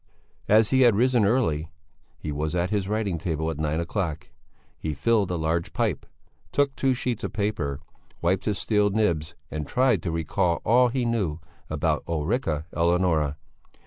[0.47, 1.69] As he had risen early
[2.17, 4.29] he was at his writing table at nine o'clock.
[4.79, 6.07] He filled a large pipe,
[6.51, 7.79] took two sheets of paper,
[8.19, 13.37] wiped his steel nibs and tried to recall all he knew about Ulrica Eleonora.